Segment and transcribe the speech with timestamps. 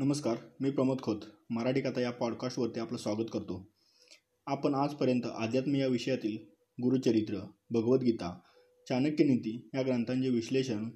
[0.00, 1.16] नमस्कार मी प्रमोद खोत.
[1.50, 3.68] मराठी कथा या पॉडकास्टवरती आपलं स्वागत करतो.
[4.46, 6.36] आपण आजपर्यंत अध्यात्म या विषयातील
[6.82, 7.38] गुरुचरित्र
[7.70, 8.38] भगवद्गीता
[8.88, 10.90] चाणक्यनीती या ग्रंथांचे विश्लेषण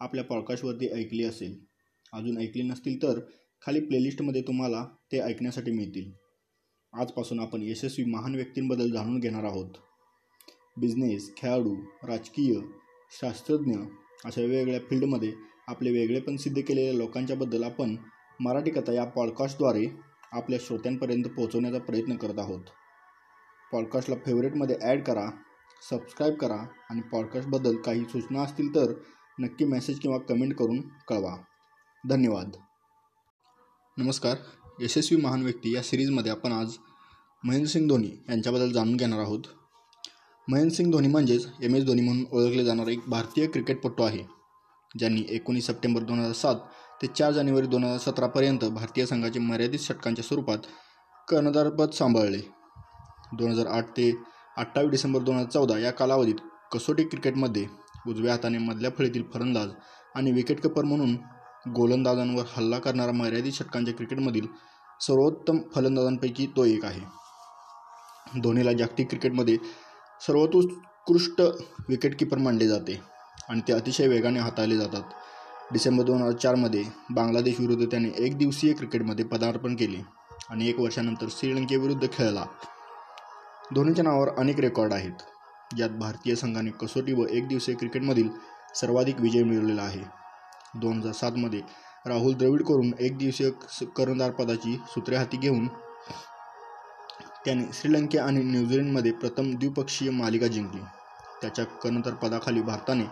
[0.00, 1.64] आपल्या पॉडकास्टवरती ऐकले असेल.
[2.12, 3.20] अजून ऐकले नसतील तर
[3.66, 6.12] खाली प्लेलिस्टमध्ये तुम्हाला ते ऐकण्यासाठी मिळतील.
[6.92, 9.70] आजपासून आपण यशस्वी महान व्यक्तींबद्दल जाणून घेणार आहोत.
[10.76, 11.76] बिझनेस खेळाडू
[12.06, 12.60] राजकीय
[13.20, 13.74] शास्त्रज्ञ
[14.24, 15.32] अशा वेगवेगळ्या फील्डमध्ये
[15.68, 17.96] आपले वेगळेपण सिद्ध केलेल्या लोकांच्याबद्दल आपण
[18.40, 19.86] मराठी कथा या पॉडकास्टद्वारे
[20.32, 22.60] आपल्या श्रोत्यांपर्यंत पोहोचवण्याचा प्रयत्न करत आहोत.
[23.72, 25.30] पॉडकास्टला फेवरेटमध्ये ॲड करा
[25.90, 28.92] सबस्क्राईब करा आणि पॉडकास्टबद्दल काही सूचना असतील तर
[29.38, 31.36] नक्की मेसेज किंवा कमेंट करून कळवा.
[32.08, 32.50] धन्यवाद.
[33.98, 34.36] नमस्कार.
[34.80, 36.72] यशस्वी महान व्यक्ती या सिरीजमध्ये आपण आज
[37.44, 39.40] महेंद्रसिंग धोनी यांच्याबद्दल जाणून घेणार आहोत.
[40.48, 44.41] महेंद्रसिंग धोनी म्हणजेच एम एस धोनी म्हणून ओळखले जाणारा एक भारतीय क्रिकेटपटू आहे.
[44.98, 46.56] ज्यांनी एकोणीस सप्टेंबर दोन हजार सात
[47.02, 50.66] ते चार जानेवारी दोन हजार सतरापर्यंत भारतीय संघाचे मर्यादित षटकांच्या स्वरूपात
[51.28, 52.40] कर्णधारपद सांभाळले.
[53.38, 54.10] दोन हजार आठ ते
[54.56, 56.40] अठ्ठावीस डिसेंबर दोन हजार चौदा या कालावधीत
[56.72, 57.66] कसोटी क्रिकेटमध्ये
[58.08, 59.70] उजव्या हाताने मधल्या फळीतील फलंदाज
[60.14, 61.16] आणि विकेटकीपर म्हणून
[61.76, 64.46] गोलंदाजांवर हल्ला करणारा मर्यादित षटकांच्या क्रिकेटमधील
[65.00, 67.00] सर्वोत्तम फलंदाजांपैकी तो एक आहे.
[68.42, 69.56] धोनीला जागतिक क्रिकेटमध्ये
[70.20, 71.40] सर्वोत्कृष्ट
[71.88, 73.00] विकेटकीपर मानले जाते.
[73.48, 75.02] आणि ते अतिशय वेगाने हाताळले जातात.
[75.72, 80.02] डिसेंबर दोन हजार चारमध्ये बांगलादेश विरुद्ध त्याने एक दिवसीय क्रिकेटमध्ये पदार्पण केले
[80.50, 82.44] आणि एक वर्षानंतर श्रीलंकेविरुद्ध खेळला.
[83.74, 85.22] धोनीच्या नावावर अनेक रेकॉर्ड आहेत.
[85.76, 88.28] ज्यात भारतीय संघाने कसोटी व एक दिवसीय क्रिकेटमधील
[88.74, 90.02] सर्वाधिक विजय मिळवलेला आहे.
[90.74, 91.60] दोन हजार सातमध्ये
[92.06, 93.50] राहुल द्रविड करून एक दिवसीय
[93.96, 95.66] कर्णधारपदाची सूत्रे हाती घेऊन
[97.44, 100.80] त्याने श्रीलंका आणि न्यूझीलंडमध्ये प्रथम द्विपक्षीय मालिका जिंकली.
[101.42, 103.04] त्याच्या कर्णधारपदाखाली भारताने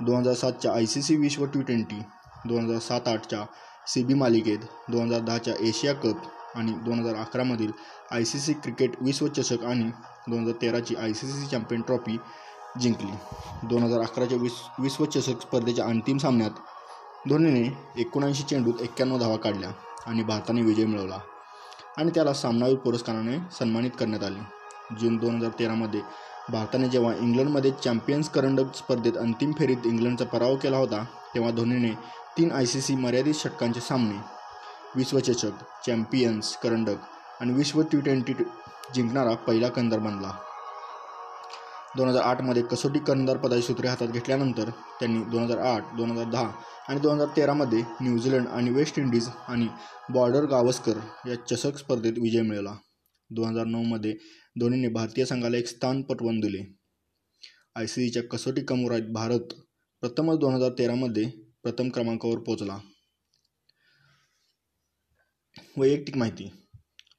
[0.00, 2.00] दोन हजार सातच्या आय सी सी विश्व टी ट्वेंटी
[2.48, 3.44] दोन हजार सात आठच्या
[3.86, 7.70] सी बी मालिकेत दोन हजार दहाच्या एशिया कप आणि दोन हजार अकरामधील
[8.12, 9.90] आय सी सी क्रिकेट विश्वचषक आणि
[10.28, 12.16] दोन हजार तेराची I C C champion trophy
[12.80, 13.12] जिंकली.
[13.68, 17.68] दोन हजार अकराच्या विस विश्वचषक स्पर्धेच्या अंतिम सामन्यात धोनीने
[18.00, 19.70] एकोणऐंशी चेंडूत एक्क्याण्णव धावा काढल्या
[20.06, 21.18] आणि भारताने विजय मिळवला
[21.96, 24.40] आणि त्याला सामनावीर पुरस्काराने सन्मानित करण्यात आले.
[25.00, 26.00] जून दोन हजार तेरामध्ये
[26.52, 31.02] भारताने जेव्हा इंग्लंडमध्ये चॅम्पियन्स करंडक स्पर्धेत अंतिम फेरीत इंग्लंडचा पराभव केला होता
[31.34, 31.90] तेव्हा धोनीने
[32.38, 34.18] तीन आय सी सी मर्यादित षटकांचे सामने.
[34.96, 36.96] विश्वचषक चॅम्पियन्स करंडक
[37.40, 38.32] आणि विश्व टी ट्वेंटी
[38.94, 40.30] जिंकणारा पहिला कंदर बनला.
[41.96, 44.70] दोन हजार आठमध्ये कसोटी कर्णधारपदाची सूत्रे हातात घेतल्यानंतर
[45.00, 46.50] त्यांनी दोन हजार आठ दोन हजार दहा
[46.88, 49.68] आणि दोन हजार तेरामध्ये न्यूझीलंड आणि वेस्ट इंडिज आणि
[50.14, 50.98] बॉर्डर गावस्कर
[51.28, 52.74] या चषक स्पर्धेत विजय मिळवला.
[53.30, 54.12] दोन हजार नऊमध्ये
[54.60, 56.62] धोनीने भारतीय संघाला एक स्थान पटवून दिले.
[57.76, 59.54] आय सी सीच्या कसोटी कमोरात भारत
[60.02, 61.24] प्रथमच दोन हजार तेरामध्ये
[61.62, 62.78] प्रथम क्रमांकावर पोचला
[65.78, 66.48] वैयक्तिक माहिती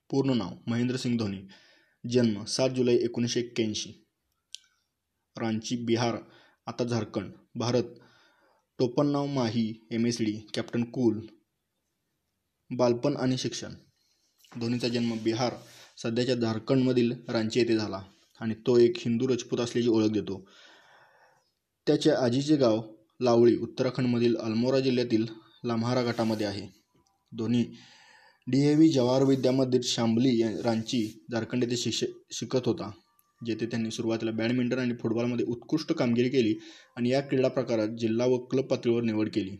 [0.09, 1.41] पूर्ण नाव महेंद्रसिंग धोनी
[2.03, 3.91] जन्म सात जुलै एकोणीसशे एक्क्याऐंशी.
[5.35, 6.17] रांची बिहार
[6.67, 7.97] आता झारखंड भारत
[8.79, 11.19] टोपणनाव Mahi M S D captain cool
[12.71, 13.73] बालपण आणि शिक्षण.
[14.51, 15.53] धोनीचा जन्म बिहार
[15.97, 18.01] सध्याच्या झारखंडमधील रांची येथे झाला
[18.41, 20.49] आणि तो एक हिंदू राजपूत असल्याची ओळख देतो.
[21.87, 22.81] त्याच्या आजीचे गाव
[23.21, 25.25] लावळी उत्तराखंडमधील अल्मोरा जिल्ह्यातील
[25.65, 26.67] लाम्हारा गटामध्ये आहे.
[27.31, 27.63] Dhoni
[28.47, 32.91] D A V Jawahar Vidyamandir Shyamali या रांची झारखंड येथे शिक्ष शिकत होता
[33.45, 36.53] जेथे त्यांनी सुरुवातीला बॅडमिंटन आणि फुटबॉलमध्ये उत्कृष्ट कामगिरी केली
[36.95, 39.55] आणि या क्रीडा प्रकारात जिल्हा व क्लब पातळीवर निवड केली.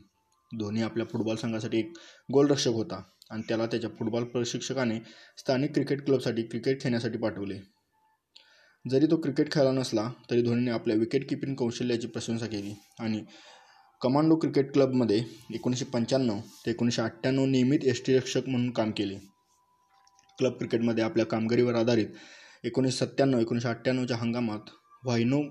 [0.59, 1.93] धोनी आपल्या फुटबॉल संघासाठी एक
[2.33, 3.01] गोलरक्षक होता.
[3.31, 4.99] आणि त्याला त्याच्या फुटबॉल प्रशिक्षकाने
[5.38, 7.59] स्थानिक क्रिकेट क्लबसाठी क्रिकेट खेळण्यासाठी पाठवले.
[8.85, 13.23] जरी तो क्रिकेट खेळला नसला तरी धोनीने आपल्या विकेट किपिंग कौशल्याची प्रशंसा केली आणि
[14.01, 15.23] कमांडो क्रिकेट क्लबमध्ये
[15.53, 19.17] एकोणीसशे पंच्याण्णव ते एकोणीसशे अठ्ठ्याण्णव नियमित यष्टीरक्षक म्हणून काम केले.
[20.39, 22.07] क्लब क्रिकेटमध्ये आपल्या कामगिरीवर आधारित
[22.63, 24.69] एकोणीसशे सत्त्याण्णव एकोणीसशे अठ्ठ्याण्णवच्या हंगामात
[25.03, 25.41] व्हायनो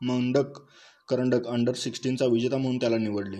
[0.00, 0.60] मंडक
[1.08, 3.38] करंडक अंडर सिक्स्टीनचा विजेता म्हणून त्याला निवडले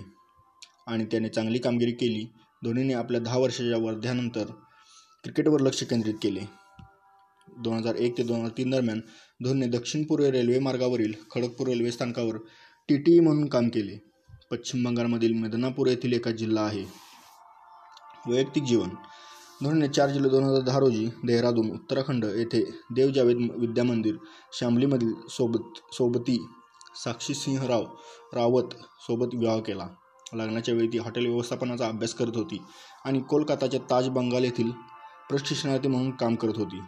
[0.87, 2.25] आणि त्याने चांगली कामगिरी केली
[2.63, 4.43] धोनीने आपल्या दहा वर्षाच्या वर्ध्यानंतर
[5.23, 6.39] क्रिकेटवर लक्ष केंद्रित केले.
[7.47, 8.99] दोन हजार एक ते दोन हजार तीन दरम्यान
[9.43, 12.37] धोनीने दक्षिण पूर्व रेल्वे मार्गावरील खडगपूर रेल्वे स्थानकावर
[12.87, 13.97] टी टी ई म्हणून काम केले.
[14.51, 16.83] पश्चिम बंगालमधील मेदनापूर येथील एका जिल्हा आहे.
[18.27, 18.89] वैयक्तिक जीवन.
[19.63, 22.63] धोनीने चार जुलै दोन हजार दहा रोजी देहरादून उत्तराखंड येथे
[22.95, 24.15] देव जावेद विद्यामंदिर
[24.59, 26.37] शामलीमधील सोबत सोबती
[27.03, 27.83] साक्षी सिंहराव
[28.33, 28.73] रावत
[29.07, 29.87] सोबत विवाह केला.
[30.33, 32.61] लग्नाच्या वेळी ती हॉटेल व्यवस्थापनाचा अभ्यास करत होती
[33.05, 34.69] आणि कोलकाताच्या ताज बंगाल येथील
[35.29, 36.81] प्रशिक्षणार्थी म्हणून काम करत होती.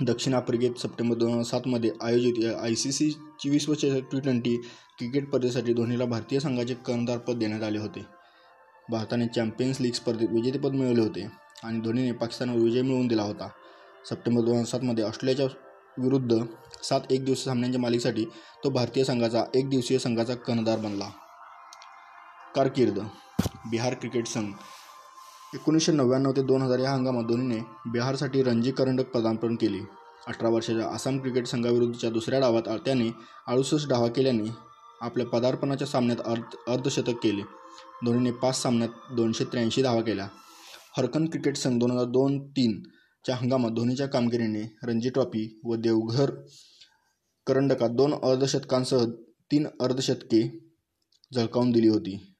[0.00, 4.56] दक्षिण आफ्रिकेत सप्टेंबर दोन हजार सातमध्ये आयोजित आय सी सीची विश्वचषक टी ट्वेंटी
[4.98, 8.04] क्रिकेट स्पर्धेसाठी धोनीला भारतीय संघाचे कर्णधारपद देण्यात आले होते.
[8.88, 11.26] भारताने चॅम्पियन्स लीग स्पर्धेत विजेतेपद मिळवले होते
[11.64, 13.48] आणि धोनीने पाकिस्तानवर विजय मिळवून दिला होता.
[14.10, 15.46] सप्टेंबर दोन हजार सातमध्ये ऑस्ट्रेलियाच्या
[15.98, 16.38] विरुद्ध
[16.88, 18.24] सात एक दिवसीय सामन्यांच्या मालिकेसाठी
[18.64, 21.08] तो भारतीय संघाचा एक दिवसीय संघाचा कर्णधार बनला.
[22.54, 22.98] कारकीर्द
[23.70, 24.52] बिहार क्रिकेट संघ.
[25.54, 29.78] एकोणीसशे नव्याण्णव ते दोन हजार या हंगामात धोनीने बिहारसाठी रणजी करंडक पदार्पण केले.
[30.26, 33.08] अठरा वर्षाच्या आसाम क्रिकेट संघाविरुद्धच्या दुसऱ्या डावात त्याने
[33.46, 34.50] अडुसष्ट डावा केल्याने
[35.00, 37.42] आपल्या पदार्पणाच्या सामन्यात अर्ध अर्धशतक केले.
[38.04, 40.28] धोनीने पाच सामन्यात दोनशे त्र्याऐंशी धावा केल्या.
[40.96, 46.30] हरकन क्रिकेट संघ दोन हजार दोन तीनच्या हंगामात धोनीच्या कामगिरीने रणजी ट्रॉफी व देवघर
[47.46, 49.04] करंडकात दोन अर्धशतकांसह
[49.52, 50.58] तीन अर्धशतके
[51.34, 52.34] झळकावून दिली होती.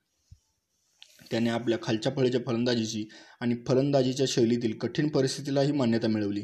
[1.31, 3.08] त्याने आपल्या खालच्या फळीच्या फलंदाजीची
[3.41, 6.41] आणि फलंदाजीच्या शैलीतील कठीण परिस्थितीलाही मान्यता मिळवली.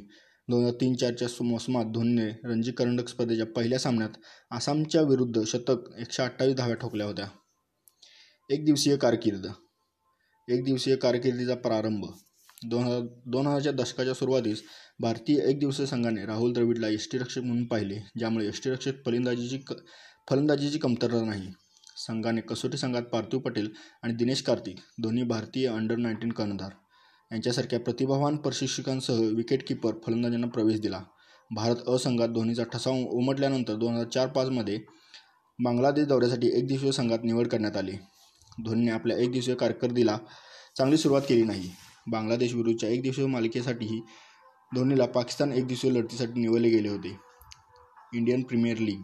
[0.49, 4.11] दोन हजार तीन चारच्या मोसमात धोनीने रणजी करंडक स्पर्धेच्या पहिल्या सामन्यात
[4.50, 7.26] आसामच्या विरुद्ध शतक एकशे अठ्ठावीस धाव्या ठोकल्या होत्या.
[8.50, 9.47] एक दिवसीय कारकीर्द.
[10.49, 12.05] एक दिवसीय कारकिर्दीचा प्रारंभ.
[12.62, 14.62] दोन हजार दोन हजारच्या दशकाच्या सुरुवातीस
[15.00, 19.73] भारतीय एकदिवसीय संघाने राहुल द्रविडला यष्टीरक्षक म्हणून पाहिले ज्यामुळे यष्टीरक्षक फलंदाजीची क
[20.29, 21.50] फलंदाजीची कमतरता नाही.
[21.99, 23.69] संघाने कसोटी संघात पार्थिव पटेल
[24.03, 26.70] आणि दिनेश कार्तिक दोन्ही भारतीय अंडर नाईन्टीन कर्णधार.
[27.31, 31.03] यांच्यासारख्या प्रतिभावान प्रशिक्षकांसह विकेटकीपर फलंदाजांना प्रवेश दिला.
[31.50, 34.79] भारत अ संघात धोनीचा ठसा उमटल्यानंतर दोन हजार चार पाचमध्ये
[35.58, 37.93] बांगलादेश दौऱ्यासाठी एकदिवसीय संघात निवड करण्यात आली.
[38.65, 40.19] धोनीने आपल्या एकदिवसीय कारकिर्दीला
[40.76, 41.70] चांगली सुरुवात केली नाही.
[42.07, 44.01] बांगलादेश एक एकदिवसीय मालिकेसाठीही
[44.75, 47.17] धोनीला पाकिस्तान एकदिवसीय लढतीसाठी निवडले गेले होते.
[48.15, 49.03] Indian Premier League.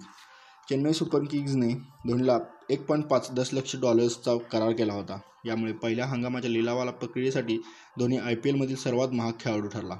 [0.69, 1.73] Chennai Super किंग्जने
[2.09, 2.39] धोनीला
[2.71, 5.19] एक पॉईंट पाच दशलक्ष डॉलर्सचा करार केला होता.
[5.47, 7.56] यामुळे पहिल्या हंगामाच्या लिलावाला प्रक्रियेसाठी
[7.99, 9.97] धोनी आय पी एलमधील सर्वात महाग खेळाडू ठरला.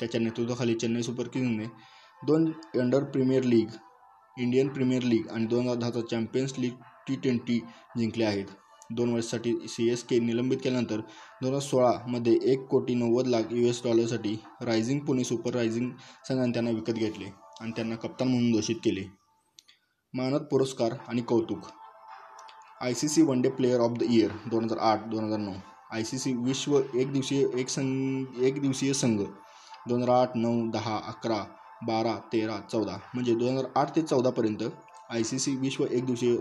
[0.00, 1.66] त्याच्या नेतृत्वाखाली चेन्नई सुपर किंग्जने
[2.26, 3.66] दोन under premier league
[4.38, 6.72] Indian premier league आणि दोन हजार दहाचा चॅम्पियन्स लीग
[7.08, 7.58] टी ट्वेंटी
[7.98, 8.46] जिंकले आहेत.
[8.96, 11.00] दोन वर्षासाठी सी एस के निलंबित केल्यानंतर
[11.42, 15.90] दोन हजार सोळामध्ये एक कोटी नव्वद लाख यू एस डॉलरसाठी रायझिंग पुणे सुपर रायझिंग
[16.28, 17.30] संघाने त्यांना विकत घेतले
[17.60, 19.04] आणि त्यांना कप्तान म्हणून घोषित केले.
[20.14, 21.66] मानद पुरस्कार आणि कौतुक.
[22.80, 25.52] I C C one day player of the year दोन हजार आठ दोन हजार नऊ.
[25.92, 29.20] आय सी सी विश्व एक दिवसीय एक संघ एक दिवसीय संघ
[29.88, 31.44] दोन हजार आठ नऊ दहा अकरा
[31.86, 32.96] बारा तेरा चौदा.
[33.14, 34.62] म्हणजे दोन हजार आठ ते चौदापर्यंत
[35.10, 36.36] आय सी सी विश्व एक दिवसीय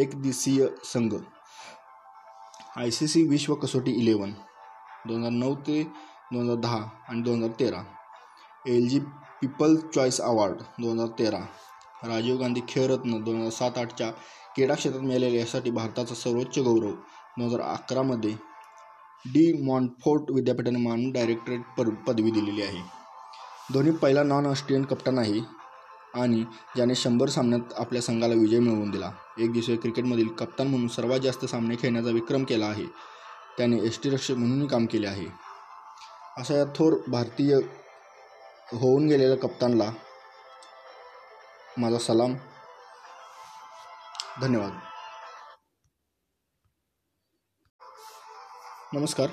[0.00, 1.14] एक दिवसीय संघ.
[2.78, 4.32] आय सी सी विश्व कसोटी इलेवन
[5.08, 5.82] दोन हजार नऊ ते
[6.32, 7.78] दोन हजार दहा आणि दोन हजार तेरा.
[8.66, 8.98] L G
[9.40, 11.38] people choice award दोन हजार तेरा.
[12.08, 14.10] राजीव गांधी खेळरत्न दोन हजार सात आठच्या
[14.54, 18.34] क्रीडा क्षेत्रात मिळालेल्या यासाठी भारताचा सर्वोच्च गौरव दोन हजार अकरामध्ये
[19.24, 22.82] डी मॉन्टफोर्ट विद्यापीठाने मानून डायरेक्टरेट पर पदवी दिलेली आहे.
[23.74, 25.40] धोनी पहिला नॉन ऑस्ट्रेलियन कप्तान आहे.
[26.16, 26.44] आणि
[26.76, 29.12] ज्याने शंभर सामन्यात आपल्या संघाला विजय मिळवून दिला.
[29.38, 32.84] एक दिवसीय क्रिकेटमधील कप्तान म्हणून सर्वात जास्त सामने खेळण्याचा विक्रम केला आहे.
[33.58, 35.26] त्याने यष्टीरक्षक म्हणूनही काम केले आहे.
[36.36, 37.56] अशा या थोर भारतीय
[38.72, 39.90] होऊन गेलेल्या कप्तानला
[41.78, 42.34] माझा सलाम.
[44.40, 44.72] धन्यवाद.
[48.92, 49.26] नमस्कार.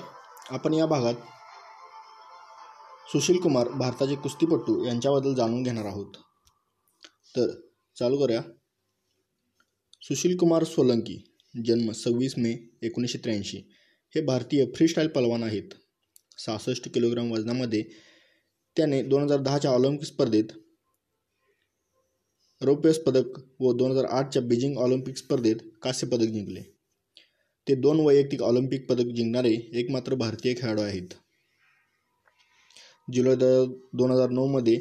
[0.50, 1.14] आपण या भागात
[3.08, 6.16] सुशील कुमार भारताचे कुस्तीपटू यांच्याबद्दल जाणून घेणार आहोत.
[7.34, 7.50] तर
[7.96, 8.42] चालू करूया.
[10.02, 11.16] सुशील कुमार सोलंकी
[11.54, 12.50] जन्म सव्वीस मे
[12.82, 13.58] एकोणीसशे त्र्याऐंशी.
[14.14, 15.68] हे भारतीय फ्रीस्टाईल पलवान आहेत.
[16.38, 17.82] सहासष्ट किलोग्राम वजनामध्ये
[18.76, 20.52] त्याने दोन हजार दहाच्या ऑलिम्पिक स्पर्धेत
[22.60, 26.62] रौप्यस पदक व दोन हजार आठच्या बीजिंग ऑलिम्पिक स्पर्धेत कांस्य पदक जिंकले.
[27.66, 31.14] ते दोन वैयक्तिक ऑलिम्पिक पदक जिंकणारे एकमात्र भारतीय खेळाडू आहेत.
[33.08, 34.76] जुलै दोन हजार नऊमध्ये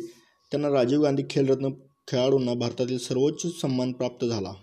[0.51, 1.70] त्यांना राजीव गांधी खेलरत्न
[2.07, 4.53] खेळाडूंना भारतातील सर्वोच्च सन्मान प्राप्त झाला.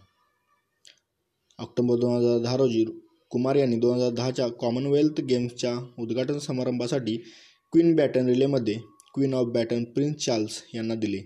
[1.58, 2.84] ऑक्टोबर दोन हजार दहा रोजी
[3.30, 7.16] कुमार यांनी दोन हजार दहाच्या कॉमनवेल्थ गेम्सच्या उद्घाटन समारंभासाठी
[7.72, 8.74] queen batten रिलेमध्ये
[9.14, 11.18] Queen of baton Prince Charles यांना दिले.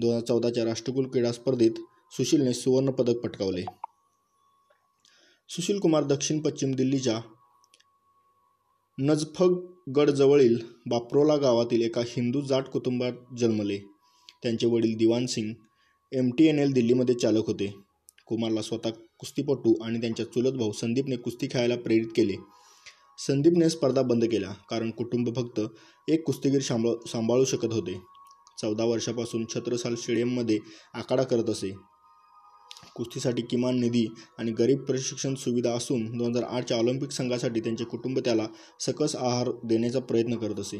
[0.00, 1.80] दोन हजार चौदाच्या राष्ट्रकुल क्रीडा स्पर्धेत
[2.16, 3.64] सुशीलने सुवर्णपदक पटकावले.
[5.48, 7.20] सुशील कुमार दक्षिण पश्चिम दिल्लीच्या
[8.98, 13.93] नजफगडजवळील बाप्रोला गावातील एका हिंदू जाट कुटुंबात जन्मले.
[14.44, 15.52] त्यांचे वडील Diwan Singh
[16.12, 17.72] M T N L दिल्लीमध्ये चालक होते.
[18.26, 22.34] कुमारला स्वतः कुस्तीपटू आणि त्यांच्या चुलत भाऊ संदीपने कुस्ती खेळायला प्रेरित केले.
[23.18, 25.60] संदीपने स्पर्धा बंद केल्या कारण कुटुंब फक्त
[26.08, 28.00] एक कुस्तीगीर सांभाळ सांभाळू शकत होते.
[28.60, 30.58] चौदा वर्षापासून छत्रसाल स्टेडियममध्ये
[30.94, 31.72] आखाडा करत असे.
[32.96, 34.06] कुस्तीसाठी किमान निधी
[34.38, 38.46] आणि गरीब प्रशिक्षण सुविधा असून दोन हजार आठच्या ऑलिम्पिक संघासाठी त्यांचे कुटुंब त्याला
[38.80, 40.78] सकस आहार देण्याचा प्रयत्न करत असे.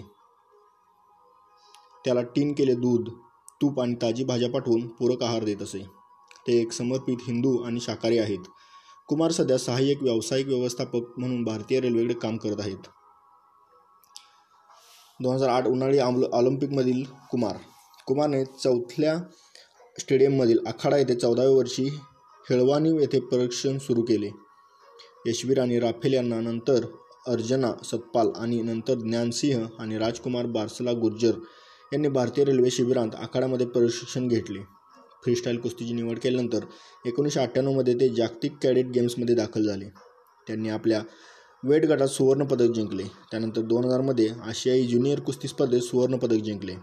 [2.04, 3.08] त्याला टीन केले दूध
[3.64, 5.78] तूप आणि ताजी भाज्या पाठवून पूरक आहार देत असे.
[6.46, 8.38] ते एक समर्पित हिंदू आणि शाकाहारी आहेत.
[9.08, 12.86] कुमार सध्या सहाय्यक व्यावसायिक व्यवस्थापक म्हणून भारतीय रेल्वेकडे काम करत आहेत.
[15.22, 15.98] दोन हजार आठ उन्हाळी
[16.32, 17.56] ऑलिम्पिकमधील कुमार.
[18.06, 19.18] कुमारने चौथल्या
[20.00, 21.84] स्टेडियममधील आखाडा येथे चौदाव्या वर्षी
[22.50, 24.30] हेळवानी येथे परीक्षण सुरू केले.
[25.26, 26.84] यशवीर आणि राफेल यांना नंतर
[27.26, 31.32] अर्जना सतपाल आणि नंतर ज्ञानसिंह आणि राजकुमार बारसला गुर्जर
[31.92, 34.58] यांनी भारतीय रेल्वे शिबिरांत आखाड्यामध्ये प्रशिक्षण घेतले.
[35.24, 36.64] फ्रीस्टाईल कुस्तीची निवड केल्यानंतर
[37.06, 39.84] एकोणीसशे अठ्ठ्याण्णवमध्ये ते जागतिक कॅडेट गेम्समध्ये दाखल झाले.
[40.46, 41.02] त्यांनी आपल्या
[41.64, 43.02] वेट गटात सुवर्णपदक जिंकले.
[43.02, 46.74] त्यानंतर दोन हजारमध्ये आशियाई ज्युनियर कुस्ती स्पर्धेत सुवर्णपदक जिंकले.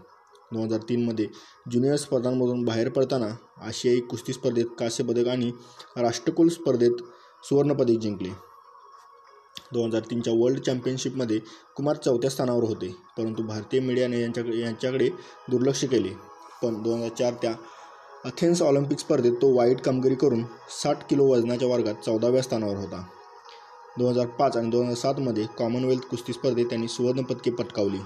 [0.52, 1.26] दोन हजार तीनमध्ये
[1.70, 3.28] ज्युनियर स्पर्धांमधून बाहेर पडताना
[3.62, 5.52] आशियाई कुस्ती स्पर्धेत कांस्यपदक आणि
[5.96, 7.02] राष्ट्रकुल स्पर्धेत
[7.44, 8.28] सुवर्णपदक जिंकले.
[9.72, 11.38] दोन हजार तीनच्या वर्ल्ड चॅम्पियनशिपमध्ये
[11.76, 15.08] कुमार चौथ्या स्थानावर होते परंतु भारतीय मीडियाने यांच्याकडे यांच्याकडे
[15.50, 16.12] दुर्लक्ष केले.
[16.62, 17.52] पण दोन हजार चार त्या
[18.24, 20.44] अथेन्स ऑलिम्पिक स्पर्धेत तो वाईट कामगिरी करून
[20.82, 23.02] साठ किलो वजनाच्या वर्गात चौदाव्या स्थानावर होता.
[23.98, 27.98] दोन हजार पाच आणि दोन हजार सातमध्ये कॉमनवेल्थ कुस्ती स्पर्धेत त्यांनी सुवर्णपदके पटकावली.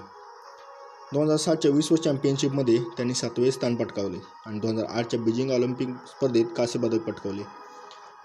[1.13, 5.89] दोन हजार सातच्या विश्व चॅम्पियनशिपमध्ये त्यांनी सातवे स्थान पटकावले आणि दोन हजार आठच्या बीजिंग ऑलिम्पिक
[6.07, 7.43] स्पर्धेत कांस्य पदक पटकावले.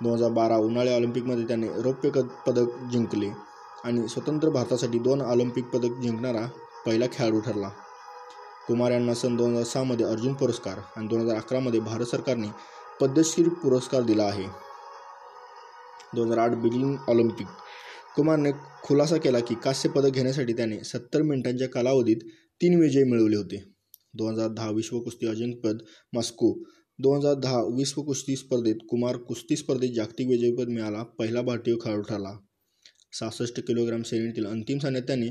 [0.03, 2.10] दोन हजार बारा उन्हाळी ऑलिम्पिकमध्ये त्याने रौप्य
[2.48, 3.29] पदक जिंकले
[3.84, 6.46] आणि स्वतंत्र भारतासाठी दोन ऑलिम्पिक पदक जिंकणारा
[6.86, 7.70] पहिला खेळाडू ठरला.
[8.67, 12.48] कुमार यांना सन दोन हजार सहामध्ये अर्जुन पुरस्कार आणि दोन हजार अकरामध्ये भारत सरकारने
[13.01, 14.46] पद्मश्री पुरस्कार दिला आहे.
[16.15, 17.48] दोन हजार आठ बीजिंग ऑलिम्पिक.
[18.15, 18.51] कुमारने
[18.84, 22.27] खुलासा केला की कांस्य पदक घेण्यासाठी त्याने सत्तर मिनिटांच्या कालावधीत
[22.62, 23.63] तीन विजय मिळवले होते.
[24.13, 25.77] दोन हजार दहा विश्व कुस्ती अजिंक्यपद
[26.13, 26.53] मॉस्को
[27.03, 32.01] दोन हजार दहा विश्व कुस्ती स्पर्धेत कुमार कुस्ती स्पर्धेत जागतिक विजयपद मिळाला पहिला भारतीय खेळाडू
[32.01, 32.38] ठरला.
[33.20, 35.29] सहासष्ट किलोग्राम श्रेणीतील अंतिम सामन्यात त्याने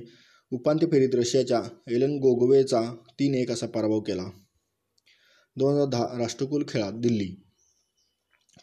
[0.50, 4.24] उपांत्य फेरीत रशियाच्या एलन गोगोवेचा तीन एक असा पराभव केला.
[5.56, 7.28] दोन हजार दहा राष्ट्रकुल खेळात दिल्ली.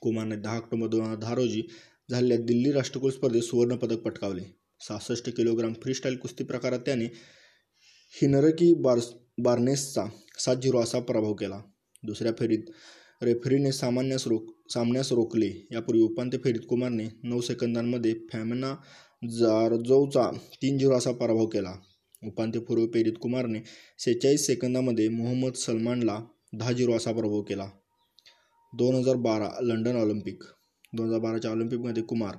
[0.02, 1.64] कुमारने दहा ऑक्टोबर दोन हजार दहा रोजी
[2.12, 4.44] झालेल्या दिल्ली राष्ट्रकुल स्पर्धेत सुवर्णपदक पटकावले.
[4.80, 7.06] सहासष्ट किलोग्राम फ्रीस्टाईल कुस्ती प्रकारात त्याने
[8.22, 10.06] हिनरकी बार्स बार्नेसचा
[10.40, 11.62] सात झिरो असा पराभव केला.
[12.04, 12.64] दुसऱ्या फेरीत
[13.22, 15.68] रेफरीने सामान्यास रोक सामन्यास रोखले.
[15.72, 18.76] यापूर्वी उपांत्य फेरीत कुमारने नऊ सेकंदांमध्ये फॅमना
[19.24, 21.74] जारजोचा तीन झिरो असा पराभव केला.
[22.24, 23.60] उपांत्यपूर्व फेरीत कुमारने
[24.00, 26.20] सेहेचाळीस सेकंदामध्ये मोहम्मद सलमानला
[26.54, 27.70] दहा झिरो असा पराभव केला.
[28.74, 30.44] दोन हजार बारा लंडन ऑलिम्पिक.
[30.94, 32.36] दोन हजार बाराच्या ऑलिम्पिकमध्ये कुमार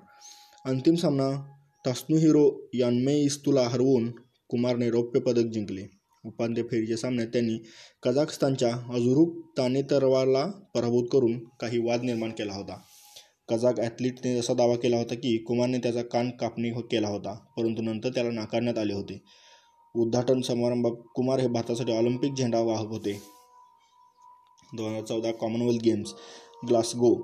[0.65, 1.55] अंतिम सामना
[1.87, 4.11] हिरो यान्मे इस्तूला हरवून
[4.49, 5.98] कुमारने रौप्य पदक जिंकले.
[6.27, 7.59] उपांत्य फेरीच्या सामन्यात त्यांनी
[8.03, 12.81] कझाकस्तानच्या अझुरुक तानेतरवाला पराभूत करून काही वाद निर्माण केला होता.
[13.49, 17.83] कझाक ॲथलीटने असा दावा केला होता की कुमारने त्याचा कान कापणी हो- केला होता परंतु
[17.83, 19.23] नंतर त्याला नाकारण्यात आले होते.
[19.97, 23.23] उद्घाटन समारंभात कुमार हे भारतासाठी ऑलिम्पिक झेंडा वाहक होते.
[24.75, 26.15] दोन हजार चौदा कॉमनवेल्थ गेम्स
[26.69, 27.15] ग्लासगो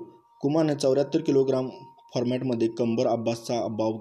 [0.41, 1.69] कुमारने चौऱ्याहत्तर किलोग्राम
[2.15, 3.97] फॉर्मॅटमध्ये कंबर अब्बासचा अभाव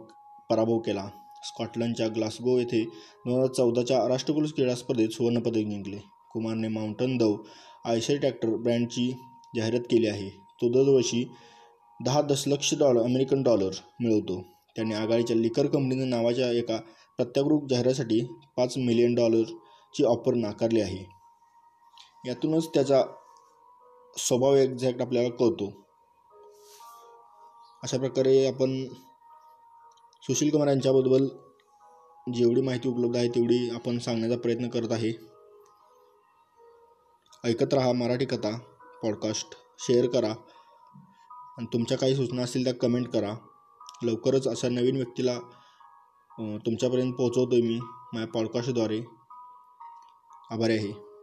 [0.50, 1.08] पराभव केला.
[1.44, 5.96] स्कॉटलंडच्या ग्लासगो येथे दोन हजार चौदाच्या राष्ट्रकुल क्रीडा स्पर्धेत सुवर्णपदक जिंकले.
[6.32, 7.36] कुमारने माउंटन दव
[7.84, 9.10] आयशर ट्रॅक्टर ब्रँडची
[9.56, 10.28] जाहिरात केली आहे.
[10.28, 11.28] तो दरवर्षी
[12.04, 13.70] दहा दशलक्ष डॉलर अमेरिकन डॉलर
[14.00, 14.40] मिळवतो.
[14.76, 16.76] त्याने आघाडीच्या लिकर कंपनीने नावाच्या एका
[17.16, 18.20] प्रत्यागृप जाहिरासाठी
[18.56, 21.04] पाच मिलियन डॉलरची ऑफर नाकारली आहे.
[22.26, 23.02] यातूनच त्याचा
[24.16, 25.72] स्वभाव एक्झॅक्ट आपल्याला कळतो.
[27.82, 28.84] अशा प्रकारे आपण
[30.24, 31.26] सुशील कुमार यांच्याबद्दल
[32.32, 35.12] जेवढी माहिती उपलब्ध आहे तेवढी आपण सांगण्याचा प्रयत्न करत आहे.
[37.44, 38.58] ऐकत राहा मराठी कथा
[39.02, 39.54] पॉडकास्ट.
[39.78, 40.30] शेअर करा.
[41.58, 43.34] आणि तुमच्या काही सूचना असतील त्या कमेंट करा.
[44.02, 45.38] लवकरच अशा नवीन व्यक्तीला
[46.66, 47.78] तुमच्यापर्यंत पोहोचवतो आहे मी
[48.12, 49.00] माझ्या पॉडकास्टद्वारे.
[50.50, 51.13] आभारी आहे.